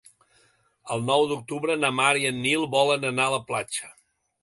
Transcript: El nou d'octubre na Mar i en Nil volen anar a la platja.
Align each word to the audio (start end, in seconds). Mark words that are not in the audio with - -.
El 0.95 1.03
nou 1.09 1.27
d'octubre 1.33 1.77
na 1.83 1.93
Mar 1.99 2.09
i 2.25 2.27
en 2.33 2.43
Nil 2.49 2.69
volen 2.75 3.09
anar 3.15 3.29
a 3.33 3.37
la 3.39 3.43
platja. 3.53 3.97